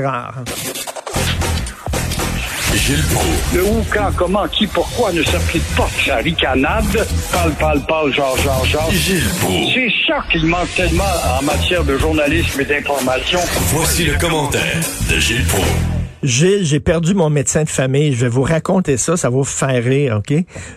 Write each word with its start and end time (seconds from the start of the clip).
rare. 0.00 0.42
Gilles 2.74 3.04
Proulx. 3.12 3.54
Le 3.54 3.62
où, 3.64 3.84
quand, 3.92 4.10
comment, 4.16 4.48
qui, 4.48 4.66
pourquoi 4.66 5.12
ne 5.12 5.22
s'applique 5.22 5.62
pas 5.76 5.86
sa 6.06 6.16
ricanade? 6.16 7.06
Parle, 7.30 7.52
parle, 7.60 7.80
parle, 7.86 8.14
genre, 8.14 8.36
genre, 8.38 8.64
genre. 8.64 8.90
Gilles 8.90 9.22
Proulx. 9.40 9.74
C'est 9.74 9.90
ça 10.06 10.24
qu'il 10.32 10.46
manque 10.46 10.74
tellement 10.74 11.04
en 11.38 11.42
matière 11.44 11.84
de 11.84 11.98
journalisme 11.98 12.58
et 12.62 12.64
d'information. 12.64 13.38
Voici 13.74 14.04
le 14.06 14.14
commentaire 14.18 14.80
de 15.10 15.18
Gilles 15.18 15.44
Proulx. 15.44 15.68
Gilles, 16.22 16.64
j'ai 16.64 16.80
perdu 16.80 17.12
mon 17.12 17.28
médecin 17.28 17.64
de 17.64 17.68
famille. 17.68 18.14
Je 18.14 18.20
vais 18.24 18.30
vous 18.30 18.42
raconter 18.44 18.96
ça, 18.96 19.18
ça 19.18 19.28
va 19.28 19.36
vous 19.36 19.44
faire 19.44 19.84
rire, 19.84 20.20
OK? 20.26 20.32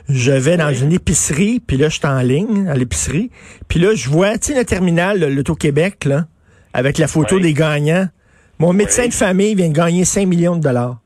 Je 0.10 0.32
vais 0.34 0.58
dans 0.58 0.74
une 0.74 0.92
épicerie, 0.92 1.62
puis 1.66 1.78
là, 1.78 1.88
je 1.88 1.96
suis 2.00 2.06
en 2.08 2.20
ligne 2.20 2.68
à 2.68 2.74
l'épicerie. 2.76 3.32
Puis 3.70 3.80
là, 3.80 3.96
je 3.96 4.10
vois, 4.10 4.38
tu 4.38 4.52
sais, 4.52 4.60
le 4.60 4.66
terminal, 4.66 5.20
le- 5.22 5.30
l'Auto-Québec, 5.30 6.04
là, 6.04 6.26
avec 6.74 6.98
la 6.98 7.08
photo 7.08 7.38
Oui. 7.38 7.44
des 7.44 7.54
gagnants. 7.54 8.10
Mon 8.60 8.74
médecin 8.74 9.04
Oui. 9.04 9.10
de 9.10 9.14
famille 9.14 9.56
vient 9.56 9.70
de 9.70 9.74
gagner 9.74 10.06
5 10.06 10.26
millions 10.28 10.56
de 10.56 10.62
dollars. 10.62 10.98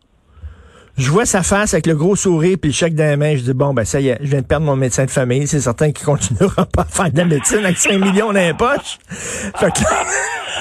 Je 0.97 1.09
vois 1.09 1.25
sa 1.25 1.43
face 1.43 1.73
avec 1.73 1.85
le 1.87 1.95
gros 1.95 2.15
sourire 2.17 2.57
puis 2.61 2.71
le 2.71 2.75
chèque 2.75 2.93
dans 2.93 3.05
la 3.05 3.15
main. 3.15 3.35
Je 3.35 3.41
dis, 3.41 3.53
bon, 3.53 3.73
ben 3.73 3.85
ça 3.85 4.01
y 4.01 4.09
est, 4.09 4.17
je 4.21 4.27
viens 4.27 4.41
de 4.41 4.45
perdre 4.45 4.65
mon 4.65 4.75
médecin 4.75 5.05
de 5.05 5.09
famille. 5.11 5.47
C'est 5.47 5.61
certain 5.61 5.91
qu'il 5.93 6.05
continuera 6.05 6.65
pas 6.73 6.81
à 6.81 6.85
faire 6.85 7.11
de 7.11 7.17
la 7.17 7.25
médecine 7.25 7.59
avec 7.63 7.77
5 7.77 7.93
millions 7.99 8.27
dans 8.33 8.39
les 8.39 8.53
poches. 8.53 8.99
Fait 9.07 9.71
que 9.71 9.79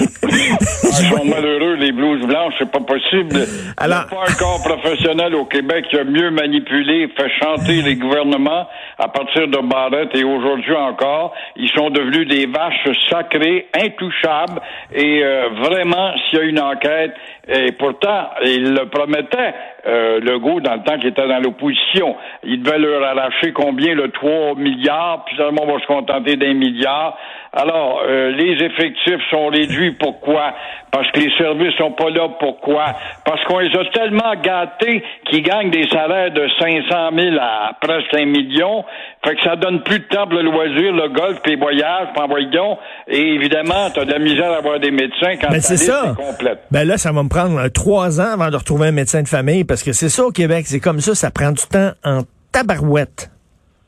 Ils 0.01 1.05
sont 1.17 1.25
malheureux, 1.25 1.75
les 1.75 1.91
blouses 1.91 2.25
blanches, 2.25 2.53
c'est 2.59 2.71
pas 2.71 2.79
possible. 2.79 3.35
Alors- 3.77 4.05
Il 4.11 4.15
n'y 4.15 4.21
a 4.21 4.25
pas 4.25 4.31
un 4.31 4.35
corps 4.35 4.61
professionnel 4.63 5.35
au 5.35 5.45
Québec 5.45 5.85
qui 5.89 5.97
a 5.97 6.03
mieux 6.03 6.31
manipulé, 6.31 7.07
fait 7.17 7.29
chanter 7.41 7.81
les 7.81 7.95
gouvernements 7.95 8.67
à 8.97 9.07
partir 9.07 9.47
de 9.47 9.57
Barrette 9.57 10.15
et 10.15 10.23
aujourd'hui 10.23 10.75
encore. 10.75 11.33
Ils 11.55 11.69
sont 11.69 11.89
devenus 11.89 12.27
des 12.27 12.45
vaches 12.45 12.87
sacrées, 13.09 13.67
intouchables 13.75 14.59
et 14.93 15.23
euh, 15.23 15.49
vraiment, 15.63 16.11
s'il 16.29 16.39
y 16.39 16.41
a 16.41 16.45
une 16.45 16.59
enquête, 16.59 17.13
et 17.47 17.71
pourtant, 17.71 18.29
il 18.45 18.73
le 18.73 18.85
promettait, 18.89 19.53
euh, 19.87 20.19
Legault, 20.19 20.59
dans 20.61 20.75
le 20.75 20.83
temps 20.83 20.97
qu'il 20.99 21.09
était 21.09 21.27
dans 21.27 21.39
l'opposition. 21.39 22.15
Il 22.43 22.61
devait 22.61 22.77
leur 22.77 23.03
arracher 23.03 23.51
combien? 23.53 23.95
Le 23.95 24.11
3 24.11 24.55
milliards, 24.55 25.23
puis 25.25 25.35
finalement, 25.35 25.63
on 25.63 25.73
va 25.73 25.79
se 25.81 25.87
contenter 25.87 26.35
d'un 26.35 26.53
milliard. 26.53 27.17
Alors, 27.53 28.03
euh, 28.07 28.29
les 28.31 28.63
effectifs 28.63 29.21
sont 29.31 29.47
réduits. 29.47 29.88
Pourquoi? 29.91 30.53
Parce 30.91 31.09
que 31.11 31.19
les 31.19 31.31
services 31.37 31.75
sont 31.77 31.91
pas 31.91 32.09
là. 32.09 32.27
Pourquoi? 32.39 32.95
Parce 33.25 33.43
qu'on 33.45 33.59
les 33.59 33.75
a 33.75 33.85
tellement 33.93 34.33
gâtés 34.41 35.03
qu'ils 35.29 35.43
gagnent 35.43 35.69
des 35.71 35.87
salaires 35.89 36.31
de 36.31 36.47
500 36.59 37.09
000 37.15 37.35
à 37.39 37.71
presque 37.81 38.13
un 38.13 38.25
million. 38.25 38.83
Fait 39.25 39.35
que 39.35 39.43
ça 39.43 39.55
donne 39.55 39.81
plus 39.83 39.99
de 39.99 40.05
temps 40.05 40.25
pour 40.25 40.35
le 40.35 40.43
loisir, 40.43 40.91
le 40.93 41.09
golf, 41.09 41.39
puis 41.43 41.53
les 41.53 41.57
voyages, 41.59 42.07
puis 42.13 42.23
en 42.23 42.27
voyons. 42.27 42.77
Et 43.07 43.33
évidemment, 43.35 43.89
t'as 43.93 44.05
de 44.05 44.11
la 44.11 44.19
misère 44.19 44.51
à 44.51 44.57
avoir 44.57 44.79
des 44.79 44.91
médecins 44.91 45.35
quand 45.41 45.49
Ben, 45.49 45.61
c'est 45.61 45.77
ça. 45.77 46.15
complète. 46.17 46.59
Ben 46.71 46.87
là, 46.87 46.97
ça 46.97 47.11
va 47.11 47.23
me 47.23 47.29
prendre 47.29 47.57
euh, 47.59 47.69
trois 47.69 48.19
ans 48.21 48.33
avant 48.33 48.49
de 48.49 48.55
retrouver 48.55 48.87
un 48.87 48.91
médecin 48.91 49.21
de 49.21 49.27
famille 49.27 49.63
parce 49.63 49.83
que 49.83 49.93
c'est 49.93 50.09
ça 50.09 50.23
au 50.25 50.31
Québec. 50.31 50.65
C'est 50.67 50.79
comme 50.79 50.99
ça, 50.99 51.15
ça 51.15 51.31
prend 51.31 51.51
du 51.51 51.63
temps 51.71 51.91
en 52.03 52.21
tabarouette. 52.51 53.29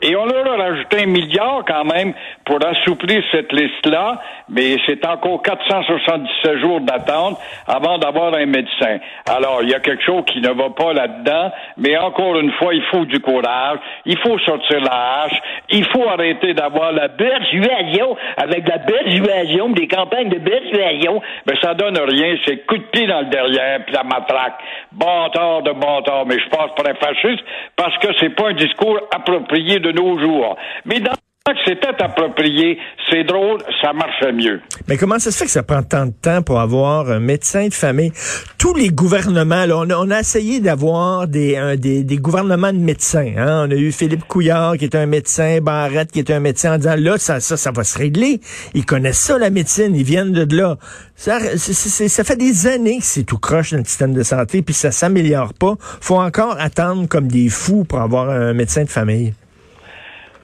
Et 0.02 0.16
on 0.16 0.25
leur 0.25 0.47
a 0.47 0.57
rajouté 0.57 1.03
un 1.03 1.05
milliard 1.05 1.63
quand 1.67 1.85
même 1.85 2.13
pour 2.45 2.57
assouplir 2.66 3.23
cette 3.31 3.52
liste-là, 3.53 4.19
mais 4.49 4.77
c'est 4.85 5.05
encore 5.05 5.41
477 5.44 6.57
jours 6.59 6.81
d'attente 6.81 7.38
avant 7.67 7.97
d'avoir 7.97 8.33
un 8.33 8.45
médecin. 8.45 8.97
Alors, 9.29 9.59
il 9.61 9.69
y 9.69 9.73
a 9.75 9.79
quelque 9.79 10.03
chose 10.03 10.23
qui 10.25 10.41
ne 10.41 10.49
va 10.49 10.69
pas 10.72 10.94
là-dedans, 10.94 11.52
mais 11.77 11.97
encore 11.97 12.39
une 12.39 12.52
fois, 12.53 12.73
il 12.73 12.83
faut 12.91 13.05
du 13.05 13.19
courage, 13.19 13.79
il 14.05 14.17
faut 14.19 14.39
sortir 14.39 14.81
la 14.81 15.23
hache, 15.23 15.39
il 15.69 15.85
faut 15.85 16.07
arrêter 16.09 16.53
d'avoir 16.53 16.91
la 16.91 17.09
persuasion, 17.09 18.17
avec 18.38 18.67
la 18.67 18.79
persuasion, 18.79 19.69
des 19.69 19.88
campagnes 19.88 20.29
de 20.29 20.39
persuasion, 20.39 21.22
ben 21.45 21.55
ça 21.61 21.73
donne 21.73 21.97
rien, 21.97 22.35
c'est 22.45 22.66
coup 22.66 22.77
de 22.77 22.83
pied 22.83 23.05
dans 23.07 23.22
le 23.22 23.27
derrière, 23.27 23.85
puis 23.85 23.94
la 23.94 24.03
matraque. 24.03 24.59
Bon 24.91 25.29
tort 25.29 25.61
de 25.61 25.72
bon 25.72 26.02
tort, 26.02 26.25
mais 26.25 26.39
je 26.39 26.49
pense 26.49 26.73
pas 26.75 26.91
fasciste, 26.95 27.44
parce 27.75 27.97
que 27.99 28.07
c'est 28.19 28.35
pas 28.35 28.49
un 28.49 28.53
discours 28.53 28.99
approprié 29.13 29.79
de 29.79 29.91
nos 29.92 30.20
jours. 30.20 30.58
Mais 30.86 31.00
dans 31.00 31.14
que 31.53 31.59
c'était 31.66 32.03
approprié, 32.03 32.78
c'est 33.09 33.24
drôle, 33.24 33.59
ça 33.81 33.94
marchait 33.94 34.31
mieux. 34.31 34.62
Mais 34.88 34.97
comment 34.97 35.19
ça 35.19 35.31
se 35.31 35.38
fait 35.38 35.46
que 35.46 35.52
ça 35.52 35.63
prend 35.63 35.84
tant 35.84 36.06
de 36.06 36.12
temps 36.12 36.41
pour 36.41 36.59
avoir 36.59 37.09
un 37.09 37.19
médecin 37.19 37.68
de 37.68 37.74
famille? 37.74 38.12
Tous 38.57 38.74
les 38.74 38.90
gouvernements, 38.90 39.66
là, 39.66 39.78
on, 39.78 39.90
a, 39.90 39.96
on 39.96 40.12
a 40.12 40.19
essayé 40.19 40.59
d'avoir 40.59 41.28
des, 41.28 41.75
des, 41.78 42.03
des 42.03 42.18
gouvernements 42.18 42.72
de 42.72 42.78
médecins. 42.78 43.34
Hein? 43.38 43.68
On 43.68 43.72
a 43.72 43.75
eu 43.75 43.91
Philippe 43.91 44.25
Couillard 44.25 44.78
qui 44.78 44.85
est 44.85 44.96
un 44.96 45.06
médecin, 45.06 45.59
Barrette 45.62 46.12
qui 46.12 46.19
est 46.19 46.31
un 46.31 46.40
médecin 46.40 46.75
en 46.75 46.78
disant 46.78 46.96
là, 46.97 47.18
ça, 47.18 47.40
ça, 47.40 47.57
ça 47.57 47.72
va 47.72 47.84
se 47.84 47.97
régler. 47.97 48.40
Ils 48.74 48.85
connaissent 48.85 49.19
ça, 49.19 49.38
la 49.38 49.50
médecine, 49.50 49.96
ils 49.96 50.03
viennent 50.03 50.31
de 50.31 50.56
là. 50.56 50.78
Ça, 51.16 51.40
ça 51.57 52.24
fait 52.24 52.35
des 52.35 52.68
années 52.68 53.00
que 53.00 53.06
c'est 53.06 53.24
tout 53.24 53.38
croche 53.38 53.72
dans 53.72 53.78
le 53.78 53.85
système 53.85 54.13
de 54.13 54.24
santé, 54.24 54.62
puis 54.62 54.74
ça 54.74 54.91
s'améliore 54.91 55.53
pas. 55.53 55.75
faut 55.80 56.18
encore 56.19 56.56
attendre 56.59 57.07
comme 57.07 57.28
des 57.28 57.50
fous 57.50 57.84
pour 57.84 58.00
avoir 58.00 58.30
un 58.30 58.53
médecin 58.53 58.84
de 58.84 58.90
famille. 58.90 59.34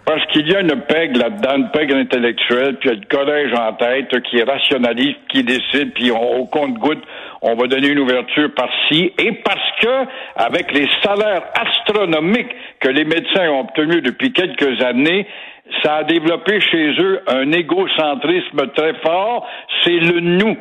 Parce 0.07 0.25
qu'il 0.27 0.47
y 0.49 0.55
a 0.55 0.61
une 0.61 0.79
pègre 0.87 1.19
là-dedans, 1.19 1.57
une 1.57 1.69
pègre 1.71 1.97
intellectuelle, 1.97 2.77
puis 2.79 2.89
il 2.89 2.93
y 2.93 2.95
a 2.95 2.99
le 3.01 3.07
collège 3.13 3.53
en 3.53 3.73
tête 3.73 4.21
qui 4.21 4.41
rationalise, 4.41 5.15
qui 5.27 5.43
décide, 5.43 5.91
puis 5.93 6.11
on- 6.13 6.37
au 6.39 6.45
compte-goutte, 6.45 7.03
on 7.41 7.55
va 7.55 7.67
donner 7.67 7.89
une 7.89 7.99
ouverture 7.99 8.49
par-ci. 8.55 9.11
Et 9.19 9.33
parce 9.33 9.69
que, 9.81 10.05
avec 10.37 10.71
les 10.71 10.87
salaires 11.03 11.43
astronomiques 11.59 12.55
que 12.79 12.87
les 12.87 13.03
médecins 13.03 13.49
ont 13.49 13.59
obtenus 13.59 14.01
depuis 14.01 14.31
quelques 14.31 14.81
années, 14.81 15.27
ça 15.83 15.95
a 15.97 16.03
développé 16.05 16.61
chez 16.61 16.93
eux 17.01 17.21
un 17.27 17.51
égocentrisme 17.51 18.67
très 18.77 18.93
fort. 19.05 19.45
C'est 19.83 19.99
le 19.99 20.21
nous. 20.21 20.55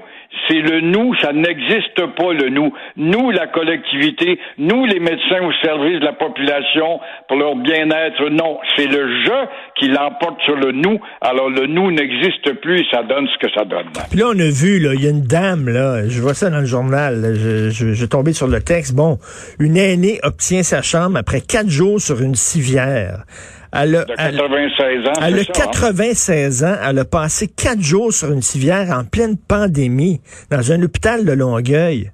C'est 0.48 0.60
le 0.60 0.80
nous, 0.80 1.14
ça 1.22 1.32
n'existe 1.32 2.06
pas 2.16 2.32
le 2.32 2.48
nous. 2.50 2.72
Nous, 2.96 3.30
la 3.30 3.46
collectivité, 3.46 4.38
nous, 4.58 4.84
les 4.86 5.00
médecins 5.00 5.42
au 5.42 5.52
service 5.64 6.00
de 6.00 6.04
la 6.04 6.12
population 6.12 7.00
pour 7.28 7.36
leur 7.36 7.56
bien-être, 7.56 8.28
non. 8.30 8.58
C'est 8.76 8.86
le 8.86 9.24
je 9.24 9.46
qui 9.78 9.88
l'emporte 9.88 10.40
sur 10.44 10.56
le 10.56 10.72
nous. 10.72 11.00
Alors 11.20 11.50
le 11.50 11.66
nous 11.66 11.90
n'existe 11.90 12.52
plus 12.60 12.80
et 12.80 12.86
ça 12.90 13.02
donne 13.02 13.26
ce 13.26 13.46
que 13.46 13.52
ça 13.52 13.64
donne. 13.64 13.86
Puis 14.10 14.18
là, 14.20 14.26
on 14.28 14.38
a 14.38 14.50
vu, 14.50 14.76
il 14.76 15.02
y 15.02 15.06
a 15.06 15.10
une 15.10 15.26
dame, 15.26 15.68
là, 15.68 16.08
je 16.08 16.20
vois 16.20 16.34
ça 16.34 16.50
dans 16.50 16.60
le 16.60 16.66
journal, 16.66 17.34
je, 17.34 17.70
je, 17.70 17.92
je 17.92 18.06
tombé 18.06 18.32
sur 18.32 18.46
le 18.46 18.60
texte. 18.60 18.94
Bon, 18.94 19.18
une 19.58 19.76
aînée 19.76 20.18
obtient 20.22 20.62
sa 20.62 20.82
chambre 20.82 21.18
après 21.18 21.40
quatre 21.40 21.68
jours 21.68 22.00
sur 22.00 22.20
une 22.22 22.34
civière. 22.34 23.24
Elle 23.72 23.96
a, 23.96 24.04
De 24.04 24.14
elle- 24.18 24.36
96 24.36 25.06
ans, 25.08 25.12
elle 25.22 25.34
a 25.34 25.38
c'est 25.38 25.44
ça, 25.44 25.62
hein? 25.64 25.70
96 25.72 26.64
ans. 26.64 26.76
Elle 26.88 26.98
a 26.98 27.04
passé 27.04 27.48
quatre 27.48 27.80
jours 27.82 28.12
sur 28.12 28.30
une 28.32 28.42
civière 28.42 28.90
en 28.90 29.04
pleine 29.04 29.36
pandémie 29.36 30.20
dans 30.50 30.72
un 30.72 30.82
hôpital 30.82 31.24
de 31.24 31.32
Longueuil. 31.32 32.10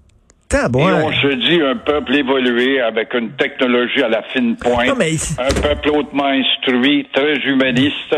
Et 0.53 0.55
Tabouin. 0.55 1.03
on 1.05 1.13
se 1.13 1.35
dit 1.35 1.63
un 1.63 1.77
peuple 1.77 2.15
évolué 2.15 2.79
avec 2.81 3.15
une 3.15 3.31
technologie 3.33 4.03
à 4.03 4.09
la 4.11 4.23
fine 4.25 4.55
pointe, 4.57 4.87
Non, 4.87 4.95
mais- 4.99 5.15
un 5.39 5.61
peuple 5.63 5.89
hautement 5.91 6.27
instruit, 6.27 7.09
très 7.11 7.37
humaniste. 7.37 8.15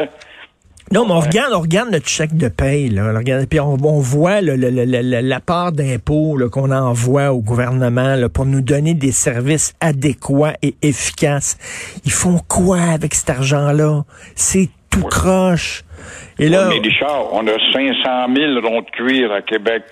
Non, 0.92 1.06
mais 1.06 1.12
on 1.14 1.20
regarde, 1.20 1.52
on 1.54 1.60
regarde 1.60 1.90
notre 1.90 2.08
chèque 2.08 2.36
de 2.36 2.48
paye, 2.48 2.88
là. 2.90 3.10
On 3.12 3.16
regarde, 3.16 3.46
puis 3.48 3.58
on, 3.58 3.72
on 3.82 3.98
voit 4.00 4.40
le- 4.40 4.54
le- 4.56 4.70
le- 4.70 4.84
le- 4.84 5.20
la 5.26 5.40
part 5.40 5.72
d'impôts 5.72 6.38
qu'on 6.52 6.70
envoie 6.70 7.32
au 7.32 7.40
gouvernement 7.40 8.14
là, 8.16 8.28
pour 8.28 8.44
nous 8.46 8.60
donner 8.60 8.94
des 8.94 9.10
services 9.12 9.74
adéquats 9.80 10.54
et 10.62 10.74
efficaces. 10.82 11.56
Ils 12.04 12.12
font 12.12 12.38
quoi 12.48 12.78
avec 12.80 13.14
cet 13.14 13.30
argent-là? 13.30 14.02
C'est 14.36 14.68
tout 14.90 15.02
croche. 15.08 15.82
Et 16.38 16.48
là, 16.48 16.68
Oui, 16.68 16.76
mais 16.80 16.88
Richard, 16.88 17.32
on 17.32 17.46
a 17.46 17.72
500 17.72 18.34
000 18.36 18.60
ronds 18.66 18.82
de 18.82 18.90
cuir 18.90 19.32
à 19.32 19.40
Québec. 19.42 19.82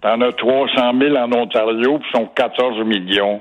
T'en 0.00 0.20
as 0.20 0.32
300 0.32 0.92
000 0.98 1.16
en 1.16 1.32
Ontario, 1.32 1.98
puis 1.98 2.08
sont 2.14 2.26
14 2.34 2.84
millions. 2.86 3.40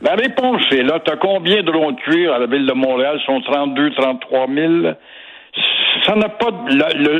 La 0.00 0.14
réponse 0.14 0.62
est 0.72 0.82
là. 0.82 1.00
T'as 1.04 1.16
combien 1.16 1.62
de 1.62 1.70
ronds 1.70 1.92
de 1.92 2.00
cuir 2.00 2.32
à 2.34 2.38
la 2.38 2.46
ville 2.46 2.66
de 2.66 2.72
Montréal? 2.72 3.18
Ils 3.20 3.26
sont 3.26 3.40
32, 3.40 3.90
33 3.96 4.46
000. 4.54 4.94
Ça 6.06 6.14
n'a 6.14 6.28
pas 6.28 6.50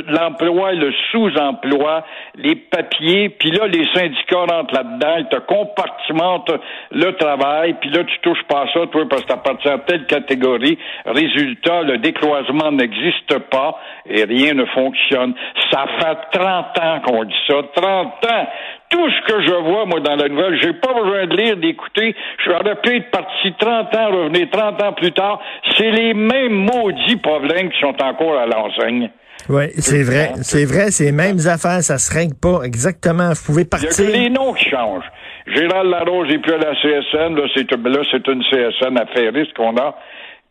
l'emploi 0.07 0.73
et 0.73 0.75
le 0.75 0.93
sous-emploi, 1.11 2.03
les 2.35 2.55
papiers, 2.55 3.29
puis 3.29 3.51
là, 3.51 3.67
les 3.67 3.85
syndicats 3.93 4.45
rentrent 4.49 4.73
là-dedans, 4.73 5.15
ils 5.17 5.27
te 5.27 5.37
compartimentent 5.37 6.51
le 6.91 7.11
travail, 7.13 7.75
puis 7.81 7.89
là, 7.89 8.03
tu 8.03 8.19
touches 8.21 8.43
pas 8.43 8.61
à 8.61 8.67
ça, 8.73 8.85
toi, 8.91 9.03
parce 9.09 9.23
que 9.23 9.27
t'appartiens 9.27 9.75
à 9.75 9.77
telle 9.79 10.05
catégorie. 10.05 10.77
Résultat, 11.05 11.81
le 11.81 11.97
décloisement 11.97 12.71
n'existe 12.71 13.37
pas 13.49 13.79
et 14.05 14.23
rien 14.23 14.53
ne 14.53 14.65
fonctionne. 14.65 15.33
Ça 15.71 15.85
fait 15.99 16.39
30 16.39 16.79
ans 16.79 17.01
qu'on 17.05 17.23
dit 17.23 17.35
ça, 17.47 17.55
30 17.75 18.07
ans. 18.31 18.47
Tout 18.89 19.09
ce 19.09 19.33
que 19.33 19.41
je 19.41 19.53
vois, 19.53 19.85
moi, 19.85 19.99
dans 19.99 20.15
la 20.15 20.29
nouvelle, 20.29 20.59
j'ai 20.61 20.73
pas 20.73 20.93
besoin 20.93 21.25
de 21.25 21.35
lire, 21.35 21.57
d'écouter. 21.57 22.15
J'aurais 22.45 22.75
pu 22.81 22.97
être 22.97 23.11
parti 23.11 23.53
30 23.59 23.95
ans, 23.95 24.11
revenir 24.11 24.47
30 24.51 24.81
ans 24.83 24.93
plus 24.93 25.11
tard. 25.11 25.39
C'est 25.77 25.91
les 25.91 26.13
mêmes 26.13 26.53
maudits 26.53 27.17
problèmes 27.17 27.69
qui 27.69 27.79
sont 27.79 27.95
encore 28.01 28.37
à 28.37 28.45
l'enseigne. 28.45 29.09
oui, 29.49 29.65
c'est 29.77 30.03
vrai, 30.03 30.31
c'est 30.41 30.65
vrai, 30.65 30.91
c'est 30.91 31.05
les 31.05 31.11
mêmes 31.11 31.39
affaires, 31.47 31.81
ça 31.81 31.97
se 31.97 32.13
règle 32.13 32.35
pas 32.35 32.61
exactement. 32.63 33.29
Vous 33.29 33.43
pouvez 33.45 33.63
Il 33.63 33.65
y 33.65 33.67
a 33.67 33.69
partir. 33.89 34.05
que 34.05 34.11
les 34.11 34.29
noms 34.29 34.53
qui 34.53 34.69
changent. 34.69 35.11
Gérald 35.47 35.89
Larose 35.91 36.31
et 36.31 36.39
puis 36.39 36.53
à 36.53 36.57
la 36.57 36.73
CSN, 36.73 37.35
là, 37.35 37.43
c'est, 37.53 37.69
là, 37.71 38.01
c'est 38.11 38.27
une 38.27 38.43
CSN 38.43 38.97
affairiste 38.97 39.53
qu'on 39.55 39.75
a. 39.77 39.95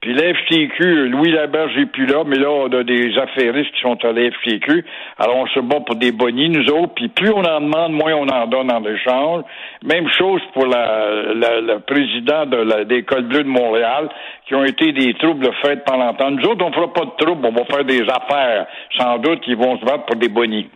Puis 0.05 0.12
l'FTQ, 0.12 1.09
Louis 1.09 1.33
Laberge 1.33 1.75
n'est 1.79 1.87
plus 1.87 2.05
là, 2.05 2.25
mais 2.27 2.37
là, 2.37 2.51
on 2.51 2.71
a 2.71 2.85
des 2.85 3.17
affairistes 3.17 3.73
qui 3.75 3.81
sont 3.81 3.97
à 4.05 4.12
l'FTQ. 4.12 4.85
Alors, 5.19 5.37
on 5.37 5.47
se 5.47 5.61
bat 5.61 5.81
pour 5.81 5.97
des 5.97 6.12
bonnies, 6.12 6.51
nous 6.51 6.71
autres. 6.75 6.93
Puis 6.95 7.09
plus 7.09 7.31
on 7.31 7.43
en 7.43 7.62
demande, 7.62 7.93
moins 7.93 8.12
on 8.12 8.29
en 8.29 8.47
donne 8.47 8.71
en 8.71 8.85
échange. 8.85 9.45
Même 9.83 10.06
chose 10.11 10.43
pour 10.53 10.67
la, 10.67 11.33
le 11.33 11.79
président 11.79 12.45
de 12.45 12.85
l'École 12.87 13.23
bleue 13.23 13.45
de 13.45 13.49
Montréal, 13.49 14.11
qui 14.47 14.55
ont 14.55 14.65
été 14.65 14.93
des 14.93 15.15
troubles 15.15 15.49
faits 15.65 15.87
pendant 15.87 16.09
longtemps. 16.09 16.31
Nous 16.33 16.45
autres, 16.50 16.62
on 16.67 16.73
fera 16.73 16.93
pas 16.93 17.07
de 17.07 17.25
troubles, 17.25 17.47
on 17.47 17.53
va 17.53 17.65
faire 17.65 17.85
des 17.87 18.03
affaires. 18.03 18.67
Sans 18.99 19.17
doute, 19.21 19.41
ils 19.47 19.57
vont 19.57 19.79
se 19.79 19.87
battre 19.87 20.05
pour 20.05 20.17
des 20.17 20.29
bonnies. 20.29 20.69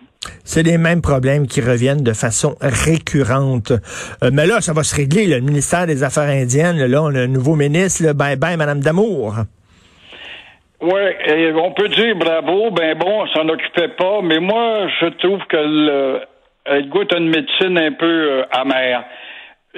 C'est 0.44 0.62
les 0.62 0.78
mêmes 0.78 1.00
problèmes 1.00 1.46
qui 1.46 1.60
reviennent 1.60 2.02
de 2.02 2.12
façon 2.12 2.56
récurrente. 2.60 3.70
Euh, 3.70 4.30
mais 4.32 4.46
là, 4.46 4.60
ça 4.60 4.72
va 4.72 4.82
se 4.82 4.94
régler. 4.96 5.26
Le 5.26 5.40
ministère 5.40 5.86
des 5.86 6.02
Affaires 6.02 6.28
indiennes, 6.28 6.84
là, 6.84 7.02
on 7.02 7.14
a 7.14 7.20
un 7.20 7.28
nouveau 7.28 7.54
ministre. 7.54 8.04
Là, 8.04 8.14
bye 8.14 8.36
bye, 8.36 8.56
Madame 8.56 8.80
Damour. 8.80 9.34
Oui, 10.80 11.00
on 11.56 11.72
peut 11.72 11.88
dire 11.88 12.14
bravo, 12.16 12.70
ben 12.70 12.96
bon, 12.96 13.22
on 13.22 13.26
s'en 13.28 13.48
occupait 13.48 13.88
pas, 13.88 14.20
mais 14.22 14.38
moi, 14.38 14.86
je 15.00 15.06
trouve 15.18 15.40
que 15.48 15.56
le, 15.56 16.20
elle 16.64 16.88
goûte 16.88 17.12
une 17.12 17.30
médecine 17.30 17.76
un 17.78 17.92
peu 17.92 18.06
euh, 18.06 18.42
amère. 18.52 19.04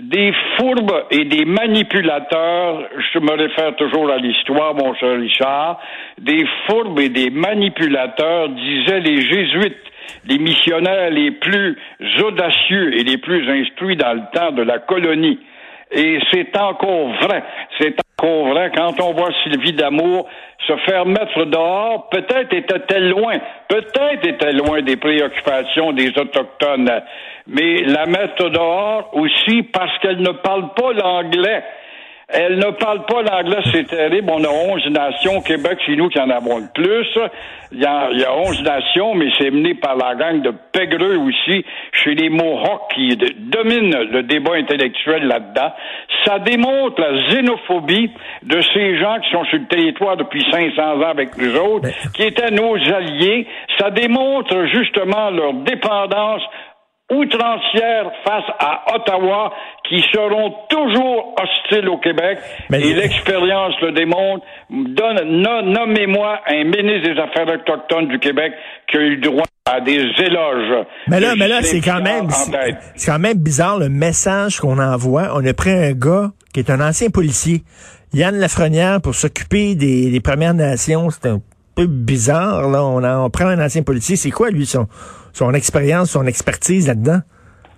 Des 0.00 0.32
fourbes 0.56 1.04
et 1.10 1.24
des 1.24 1.44
manipulateurs, 1.44 2.82
je 3.12 3.18
me 3.18 3.32
réfère 3.32 3.76
toujours 3.76 4.10
à 4.10 4.18
l'histoire, 4.18 4.74
mon 4.74 4.94
cher 4.94 5.18
Richard, 5.18 5.80
des 6.18 6.44
fourbes 6.66 6.98
et 7.00 7.08
des 7.08 7.30
manipulateurs, 7.30 8.50
disaient 8.50 9.00
les 9.00 9.22
jésuites 9.22 9.89
les 10.26 10.38
missionnaires 10.38 11.10
les 11.10 11.32
plus 11.32 11.76
audacieux 12.22 12.98
et 12.98 13.04
les 13.04 13.18
plus 13.18 13.48
instruits 13.48 13.96
dans 13.96 14.14
le 14.14 14.22
temps 14.32 14.52
de 14.52 14.62
la 14.62 14.78
colonie. 14.78 15.38
Et 15.92 16.20
c'est 16.32 16.56
encore 16.56 17.08
vrai. 17.22 17.42
C'est 17.80 17.96
encore 18.18 18.48
vrai 18.48 18.70
quand 18.74 19.00
on 19.00 19.12
voit 19.12 19.30
Sylvie 19.42 19.72
Damour 19.72 20.28
se 20.66 20.76
faire 20.88 21.06
mettre 21.06 21.44
dehors. 21.46 22.08
Peut-être 22.10 22.52
était-elle 22.52 23.08
loin. 23.08 23.38
Peut-être 23.68 24.26
était 24.26 24.52
loin 24.52 24.82
des 24.82 24.96
préoccupations 24.96 25.92
des 25.92 26.08
Autochtones. 26.16 26.90
Mais 27.48 27.82
la 27.82 28.06
mettre 28.06 28.48
dehors 28.50 29.10
aussi 29.14 29.62
parce 29.64 29.96
qu'elle 29.98 30.20
ne 30.20 30.32
parle 30.32 30.72
pas 30.74 30.92
l'anglais. 30.92 31.64
Elle 32.32 32.58
ne 32.58 32.70
parle 32.70 33.04
pas 33.06 33.22
l'anglais, 33.22 33.60
c'est 33.72 33.88
terrible. 33.88 34.30
On 34.30 34.44
a 34.44 34.48
11 34.48 34.86
nations. 34.90 35.40
Québec, 35.40 35.78
c'est 35.84 35.96
nous 35.96 36.08
qui 36.08 36.20
en 36.20 36.30
avons 36.30 36.58
le 36.58 36.66
plus. 36.72 37.08
Il 37.72 37.80
y 37.80 37.84
a, 37.84 38.08
il 38.12 38.20
y 38.20 38.24
a 38.24 38.34
11 38.36 38.62
nations, 38.62 39.14
mais 39.14 39.26
c'est 39.38 39.50
mené 39.50 39.74
par 39.74 39.96
la 39.96 40.14
gang 40.14 40.40
de 40.40 40.52
Pégreux 40.72 41.16
aussi, 41.16 41.64
chez 41.92 42.14
les 42.14 42.28
Mohawks 42.28 42.92
qui 42.94 43.16
dominent 43.16 44.08
le 44.10 44.22
débat 44.22 44.54
intellectuel 44.54 45.26
là-dedans. 45.26 45.72
Ça 46.24 46.38
démontre 46.38 47.00
la 47.00 47.20
xénophobie 47.30 48.10
de 48.42 48.60
ces 48.74 48.96
gens 48.98 49.18
qui 49.20 49.30
sont 49.30 49.44
sur 49.44 49.58
le 49.58 49.66
territoire 49.66 50.16
depuis 50.16 50.44
500 50.50 50.82
ans 50.82 51.10
avec 51.10 51.36
nous 51.36 51.56
autres, 51.56 51.88
qui 52.14 52.22
étaient 52.22 52.50
nos 52.50 52.74
alliés. 52.74 53.46
Ça 53.78 53.90
démontre 53.90 54.66
justement 54.66 55.30
leur 55.30 55.54
dépendance 55.54 56.42
outrancière 57.10 58.10
face 58.24 58.44
à 58.58 58.94
Ottawa 58.94 59.52
qui 59.88 60.00
seront 60.12 60.54
toujours 60.68 61.34
hostiles 61.40 61.88
au 61.88 61.98
Québec. 61.98 62.38
et 62.72 62.94
l'expérience 62.94 63.74
le 63.82 63.92
démontre. 63.92 64.44
Donne, 64.70 65.42
nommez-moi 65.72 66.40
un 66.46 66.64
ministre 66.64 67.12
des 67.12 67.20
Affaires 67.20 67.52
autochtones 67.52 68.08
du 68.08 68.18
Québec 68.18 68.52
qui 68.88 68.96
a 68.96 69.00
eu 69.00 69.16
le 69.16 69.20
droit 69.20 69.44
à 69.66 69.80
des 69.80 70.00
éloges. 70.18 70.86
Mais 71.08 71.20
là, 71.20 71.34
mais 71.36 71.48
là, 71.48 71.62
c'est 71.62 71.80
quand 71.80 72.00
même, 72.00 72.28
c'est 72.94 73.10
quand 73.10 73.18
même 73.18 73.38
bizarre 73.38 73.78
le 73.78 73.88
message 73.88 74.58
qu'on 74.58 74.78
envoie. 74.78 75.32
On 75.34 75.44
a 75.44 75.52
pris 75.52 75.70
un 75.70 75.92
gars 75.92 76.30
qui 76.52 76.60
est 76.60 76.70
un 76.70 76.80
ancien 76.80 77.10
policier, 77.10 77.62
Yann 78.12 78.38
Lafrenière, 78.38 79.00
pour 79.00 79.14
s'occuper 79.14 79.74
des, 79.74 80.10
des 80.10 80.20
Premières 80.20 80.54
Nations. 80.54 81.10
C'est 81.10 81.28
un 81.28 81.40
peu 81.74 81.86
bizarre, 81.86 82.68
là. 82.68 82.82
On, 82.84 83.02
on 83.02 83.30
prend 83.30 83.46
un 83.46 83.64
ancien 83.64 83.82
policier. 83.82 84.16
C'est 84.16 84.30
quoi, 84.30 84.50
lui, 84.50 84.66
son, 84.66 84.86
son 85.32 85.54
expérience, 85.54 86.10
son 86.10 86.26
expertise 86.26 86.88
là-dedans? 86.88 87.20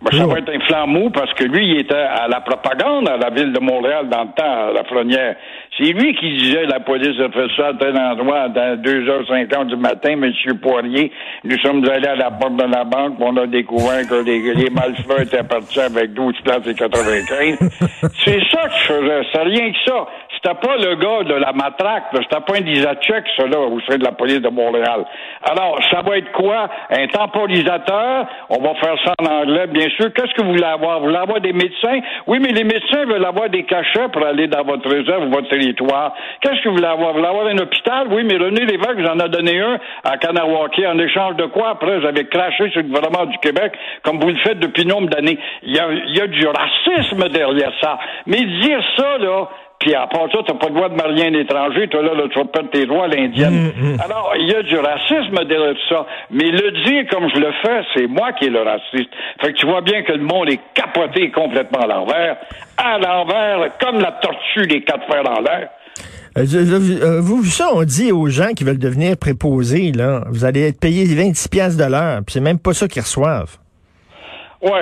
Ben, 0.03 0.19
ça 0.19 0.27
va 0.27 0.39
être 0.39 0.49
un 0.49 0.61
flambeau 0.67 1.11
parce 1.11 1.33
que 1.35 1.45
lui, 1.45 1.75
il 1.75 1.81
était 1.81 1.95
à 1.95 2.27
la 2.27 2.41
propagande 2.41 3.09
à 3.09 3.17
la 3.17 3.31
ville 3.31 3.53
de 3.53 3.61
Montréal 3.61 4.09
dans 4.09 4.25
le 4.25 4.31
temps, 4.37 4.69
à 4.69 4.73
la 4.73 4.83
Frenière. 4.85 5.37
C'est 5.83 5.93
lui 5.95 6.15
qui 6.15 6.37
disait 6.37 6.65
la 6.67 6.79
police 6.79 7.19
a 7.19 7.29
fait 7.31 7.49
ça 7.57 7.69
à 7.69 7.75
tel 7.75 7.99
endroit 7.99 8.43
à 8.43 8.49
2h50 8.49 9.67
du 9.67 9.77
matin, 9.77 10.15
Monsieur 10.15 10.55
Poirier. 10.55 11.11
Nous 11.43 11.59
sommes 11.59 11.85
allés 11.89 12.07
à 12.07 12.15
la 12.15 12.31
porte 12.31 12.55
de 12.55 12.73
la 12.73 12.85
banque, 12.85 13.15
on 13.19 13.37
a 13.37 13.49
découvert 13.49 14.07
que 14.09 14.25
les, 14.25 14.55
les 14.55 14.71
malfrats 14.71 15.23
étaient 15.23 15.43
partis 15.43 15.81
avec 15.81 16.13
12 16.13 16.35
places 16.45 16.69
et 16.69 16.75
95. 16.75 17.59
C'est 18.25 18.41
ça 18.53 18.69
que 18.69 18.75
je 18.79 18.93
faisais. 18.93 19.23
C'est 19.33 19.43
rien 19.43 19.73
que 19.73 19.79
ça. 19.85 20.07
C'était 20.45 20.55
pas 20.55 20.77
le 20.77 20.97
gars 20.97 21.23
de 21.23 21.35
la 21.35 21.53
matraque, 21.53 22.05
c'était 22.13 22.41
pas 22.41 22.55
un 22.59 22.67
Isachek, 22.67 23.25
ça, 23.37 23.47
là, 23.47 23.61
au 23.61 23.81
sein 23.83 23.97
de 23.97 24.03
la 24.03 24.11
police 24.11 24.41
de 24.41 24.49
Montréal. 24.49 25.05
Alors, 25.43 25.79
ça 25.89 26.03
va 26.03 26.19
être 26.19 26.33
quoi? 26.33 26.69
Un 26.91 27.07
temporisateur? 27.07 28.27
On 28.51 28.61
va 28.61 28.75
faire 28.75 28.97
ça 29.05 29.15
en 29.21 29.43
anglais, 29.43 29.69
bien 29.69 29.89
sûr. 29.91 30.13
Qu'est-ce 30.13 30.35
que 30.35 30.43
vous 30.43 30.53
voulez 30.53 30.65
avoir? 30.65 30.99
Vous 30.99 31.07
voulez 31.07 31.19
avoir 31.19 31.41
des 31.41 31.53
médecins? 31.53 32.01
Oui, 32.27 32.39
mais 32.41 32.51
les 32.51 32.65
médecins 32.65 33.05
veulent 33.05 33.25
avoir 33.25 33.51
des 33.51 33.63
cachets 33.65 34.09
pour 34.13 34.27
aller 34.27 34.49
dans 34.49 34.65
votre 34.65 34.89
réserve 34.89 35.29
ou 35.29 35.31
votre 35.31 35.49
territoire. 35.49 35.72
Qu'est-ce 36.41 36.63
que 36.63 36.69
vous 36.69 36.77
voulez 36.77 36.87
avoir? 36.87 37.13
Vous 37.13 37.19
voulez 37.19 37.29
avoir 37.29 37.47
un 37.47 37.59
hôpital? 37.59 38.09
Oui, 38.11 38.25
mais 38.25 38.37
René 38.37 38.65
Lévesque 38.65 38.97
vous 38.97 39.07
en 39.07 39.19
a 39.21 39.29
donné 39.29 39.61
un 39.61 39.79
à 40.05 40.17
Kanawaki 40.19 40.87
en 40.87 40.99
échange 40.99 41.37
de 41.37 41.47
quoi? 41.47 41.71
Après, 41.71 41.99
vous 41.99 42.07
avez 42.07 42.27
craché 42.27 42.71
sur 42.71 42.83
le 42.83 42.89
gouvernement 42.89 43.27
du 43.27 43.39
Québec, 43.39 43.73
comme 44.03 44.21
vous 44.21 44.29
le 44.29 44.39
faites 44.39 44.59
depuis 44.59 44.87
nombre 44.87 45.09
d'années. 45.09 45.39
Il 45.63 45.75
y 45.75 45.79
a, 45.79 45.87
il 45.91 46.17
y 46.17 46.21
a 46.21 46.27
du 46.27 46.47
racisme 46.47 47.29
derrière 47.29 47.73
ça. 47.81 47.99
Mais 48.27 48.41
dire 48.41 48.81
ça, 48.97 49.19
là, 49.19 49.49
puis 49.83 49.97
à 49.97 50.07
part 50.07 50.29
ça, 50.31 50.39
t'as 50.47 50.55
pas 50.55 50.69
le 50.69 50.75
droit 50.75 50.89
de 50.89 50.95
marier 50.95 51.27
un 51.27 51.35
étranger, 51.35 51.89
toi 51.89 52.03
là, 52.03 52.15
là 52.15 52.23
tu 52.31 52.39
vas 52.39 52.45
perdre 52.45 52.71
tes 52.71 52.87
droits 52.87 53.07
à 53.07 53.09
l'indienne. 53.09 53.73
Mm, 53.77 53.95
mm. 53.95 54.01
Alors, 54.05 54.33
il 54.39 54.49
y 54.49 54.55
a 54.55 54.63
du 54.63 54.77
racisme 54.77 55.45
derrière 55.45 55.75
ça. 55.89 56.07
Mais 56.31 56.45
le 56.45 56.71
dire 56.85 57.05
comme 57.11 57.29
je 57.29 57.41
le 57.41 57.51
fais, 57.63 57.83
c'est 57.93 58.07
moi 58.07 58.33
qui 58.33 58.47
est 58.47 58.51
le 58.51 58.63
raciste. 58.63 59.11
Fait 59.41 59.53
que 59.53 59.59
tu 59.59 59.67
vois 59.67 59.81
bien 59.81 60.03
que 60.03 60.13
le 60.13 60.23
monde 60.23 60.49
est 60.51 60.61
capoté 60.73 61.33
complètement 61.33 61.81
à 61.81 61.87
l'envers. 61.89 62.37
À 62.77 62.99
l'envers, 62.99 63.77
comme 63.81 63.99
la 63.99 64.13
tortue 64.13 64.69
des 64.69 64.83
quatre 64.83 65.05
fers 65.11 65.29
en 65.29 65.41
l'air. 65.41 65.69
Euh, 66.39 66.47
euh, 66.55 67.21
vous, 67.21 67.45
ça, 67.45 67.71
on 67.75 67.83
dit 67.83 68.13
aux 68.13 68.29
gens 68.29 68.53
qui 68.57 68.63
veulent 68.63 68.79
devenir 68.79 69.17
préposés, 69.17 69.91
là, 69.91 70.23
vous 70.31 70.45
allez 70.45 70.69
être 70.69 70.79
payé 70.79 71.05
26 71.05 71.49
pièces 71.49 71.77
de 71.77 71.85
l'heure, 71.85 72.21
puis 72.25 72.35
c'est 72.35 72.41
même 72.41 72.61
pas 72.61 72.73
ça 72.73 72.87
qu'ils 72.87 73.03
reçoivent. 73.03 73.59
Oui, 74.63 74.79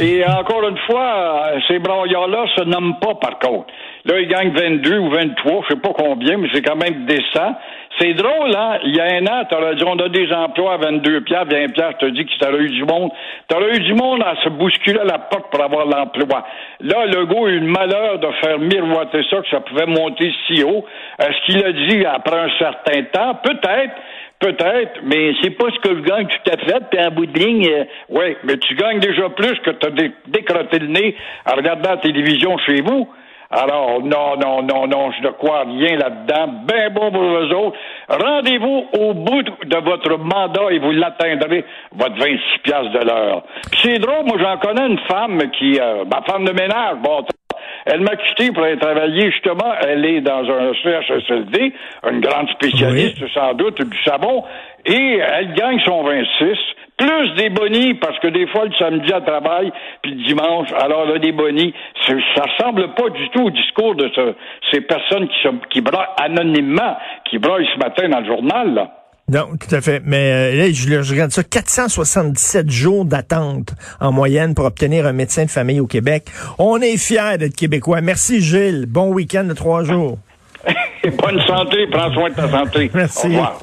et 0.00 0.24
encore 0.24 0.66
une 0.66 0.78
fois, 0.90 1.50
ces 1.68 1.78
broyards-là 1.78 2.46
se 2.56 2.64
nomment 2.64 2.98
pas, 2.98 3.14
par 3.16 3.38
contre. 3.38 3.66
Là, 4.06 4.20
ils 4.20 4.28
gagnent 4.28 4.52
22 4.52 4.98
ou 4.98 5.10
23, 5.10 5.64
je 5.64 5.74
sais 5.74 5.80
pas 5.80 5.92
combien, 5.92 6.38
mais 6.38 6.48
c'est 6.54 6.62
quand 6.62 6.76
même 6.76 7.04
décent. 7.04 7.54
C'est 7.98 8.14
drôle, 8.14 8.54
hein? 8.56 8.78
Il 8.84 8.96
y 8.96 9.00
a 9.00 9.04
un 9.04 9.26
an, 9.26 9.44
t'aurais 9.44 9.74
dit, 9.74 9.84
on 9.84 9.98
a 9.98 10.08
des 10.08 10.32
emplois 10.32 10.74
à 10.74 10.76
22 10.78 11.22
piastres, 11.22 11.54
20 11.54 11.72
piastres, 11.74 11.98
je 12.00 12.06
te 12.06 12.10
dis 12.12 12.24
que 12.24 12.38
t'aurais 12.38 12.62
eu 12.62 12.70
du 12.70 12.84
monde. 12.84 13.10
T'aurais 13.48 13.76
eu 13.76 13.80
du 13.80 13.92
monde 13.92 14.22
à 14.22 14.34
se 14.42 14.48
bousculer 14.48 15.00
à 15.00 15.04
la 15.04 15.18
porte 15.18 15.50
pour 15.50 15.62
avoir 15.62 15.84
l'emploi. 15.84 16.46
Là, 16.80 17.06
le 17.06 17.26
gars 17.26 17.38
a 17.38 17.48
eu 17.48 17.60
le 17.60 17.66
malheur 17.66 18.18
de 18.20 18.28
faire 18.42 18.58
miroiter 18.58 19.22
ça, 19.28 19.42
que 19.42 19.48
ça 19.50 19.60
pouvait 19.60 19.86
monter 19.86 20.32
si 20.46 20.62
haut. 20.62 20.86
Est-ce 21.18 21.44
qu'il 21.44 21.62
a 21.62 21.72
dit 21.72 22.06
après 22.06 22.38
un 22.38 22.50
certain 22.58 23.02
temps? 23.12 23.34
Peut-être. 23.42 23.92
Peut-être, 24.40 25.00
mais 25.02 25.32
c'est 25.42 25.50
pas 25.50 25.66
ce 25.70 25.80
que 25.80 25.96
je 25.96 26.02
gagne 26.02 26.28
tout 26.28 26.52
à 26.52 26.56
fait, 26.58 26.80
puis 26.90 27.00
en 27.00 27.10
bout 27.10 27.26
de 27.26 27.38
ligne, 27.38 27.68
euh, 27.68 27.84
oui, 28.08 28.36
mais 28.44 28.56
tu 28.58 28.76
gagnes 28.76 29.00
déjà 29.00 29.28
plus 29.30 29.58
que 29.60 29.70
tu 29.70 29.86
as 29.86 29.90
décroté 30.28 30.78
le 30.78 30.86
nez 30.86 31.16
en 31.44 31.56
regardant 31.56 31.90
la 31.90 31.96
télévision 31.96 32.56
chez 32.58 32.80
vous. 32.82 33.08
Alors, 33.50 34.02
non, 34.02 34.36
non, 34.36 34.62
non, 34.62 34.86
non, 34.86 35.10
je 35.10 35.26
ne 35.26 35.32
crois 35.32 35.62
rien 35.62 35.96
là-dedans. 35.96 36.52
Ben 36.66 36.92
bon 36.92 37.10
pour 37.10 37.22
vous 37.22 37.50
autres. 37.54 37.78
Rendez-vous 38.08 38.84
au 38.92 39.14
bout 39.14 39.42
de 39.42 39.76
votre 39.84 40.18
mandat 40.18 40.70
et 40.70 40.78
vous 40.78 40.92
l'atteindrez, 40.92 41.64
votre 41.92 42.16
26 42.16 42.38
piastres 42.62 42.92
de 42.92 43.06
l'heure. 43.06 43.42
C'est 43.82 43.98
drôle, 43.98 44.26
moi 44.26 44.36
j'en 44.38 44.58
connais 44.58 44.86
une 44.86 44.98
femme 45.08 45.40
qui, 45.58 45.80
euh, 45.80 46.04
ma 46.04 46.20
femme 46.22 46.44
de 46.44 46.52
ménage, 46.52 46.98
bon, 47.02 47.24
elle 47.88 48.00
m'a 48.00 48.16
quitté 48.16 48.52
pour 48.52 48.64
aller 48.64 48.78
travailler, 48.78 49.30
justement, 49.30 49.72
elle 49.80 50.04
est 50.04 50.20
dans 50.20 50.44
un 50.44 50.72
CHSLD, 50.74 51.72
une 52.10 52.20
grande 52.20 52.48
spécialiste, 52.50 53.26
sans 53.32 53.54
doute, 53.54 53.80
du 53.82 54.02
savon, 54.02 54.44
et 54.84 55.18
elle 55.18 55.54
gagne 55.54 55.80
son 55.84 56.02
26 56.02 56.58
plus 56.98 57.30
des 57.36 57.48
bonnies, 57.48 57.94
parce 57.94 58.18
que 58.18 58.26
des 58.26 58.46
fois, 58.48 58.64
le 58.64 58.72
samedi, 58.76 59.10
elle 59.14 59.24
travaille, 59.24 59.72
puis 60.02 60.12
le 60.12 60.24
dimanche, 60.24 60.68
alors 60.72 61.06
là, 61.06 61.18
des 61.18 61.32
bonnies. 61.32 61.72
Ça 62.06 62.42
ressemble 62.42 62.94
pas 62.94 63.08
du 63.10 63.28
tout 63.30 63.44
au 63.44 63.50
discours 63.50 63.94
de 63.94 64.10
ces 64.72 64.80
personnes 64.80 65.28
qui, 65.28 65.40
sont, 65.42 65.58
qui 65.70 65.80
braillent 65.80 66.08
anonymement, 66.20 66.96
qui 67.24 67.38
braillent 67.38 67.68
ce 67.72 67.78
matin 67.78 68.08
dans 68.08 68.20
le 68.20 68.26
journal, 68.26 68.74
là. 68.74 68.97
Non, 69.28 69.48
tout 69.60 69.74
à 69.74 69.80
fait. 69.80 70.00
Mais 70.04 70.52
euh, 70.52 70.56
là, 70.56 70.72
je, 70.72 71.02
je, 71.02 71.12
regarde 71.12 71.30
ça, 71.32 71.42
477 71.44 72.70
jours 72.70 73.04
d'attente 73.04 73.74
en 74.00 74.10
moyenne 74.10 74.54
pour 74.54 74.64
obtenir 74.64 75.06
un 75.06 75.12
médecin 75.12 75.44
de 75.44 75.50
famille 75.50 75.80
au 75.80 75.86
Québec. 75.86 76.26
On 76.58 76.80
est 76.80 76.96
fiers 76.96 77.36
d'être 77.38 77.54
québécois. 77.54 78.00
Merci 78.00 78.40
Gilles. 78.40 78.86
Bon 78.86 79.12
week-end 79.12 79.44
de 79.44 79.52
trois 79.52 79.84
jours. 79.84 80.18
Bonne 81.04 81.40
santé. 81.46 81.86
Prends 81.90 82.12
soin 82.12 82.30
de 82.30 82.34
ta 82.34 82.50
santé. 82.50 82.90
Merci. 82.94 83.26
Au 83.26 83.30
revoir. 83.30 83.60